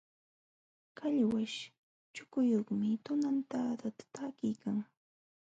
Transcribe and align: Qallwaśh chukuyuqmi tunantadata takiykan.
Qallwaśh 0.97 1.59
chukuyuqmi 2.13 2.89
tunantadata 3.05 4.05
takiykan. 4.15 4.77